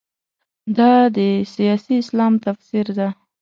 دا 0.77 0.91
د 1.17 1.19
سیاسي 1.53 1.93
اسلام 2.03 2.33
تفسیر 2.45 2.85
ده. 2.97 3.07